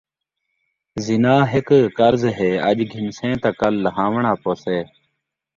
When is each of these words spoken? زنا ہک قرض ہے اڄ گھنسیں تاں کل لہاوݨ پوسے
زنا 1.05 1.35
ہک 1.51 1.69
قرض 1.97 2.23
ہے 2.37 2.51
اڄ 2.67 2.77
گھنسیں 2.93 3.35
تاں 3.41 3.53
کل 3.59 3.73
لہاوݨ 3.83 4.23
پوسے 4.43 4.79